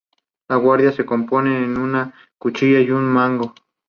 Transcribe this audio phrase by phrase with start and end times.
[0.49, 3.53] La guadaña se compone de una cuchilla y un mango.